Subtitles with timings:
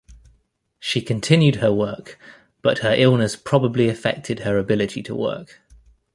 [0.79, 2.17] She continued her work,
[2.63, 5.61] but her illness probably affected her ability to work.